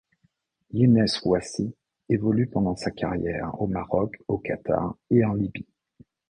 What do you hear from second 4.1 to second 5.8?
au Qatar, et en Libye.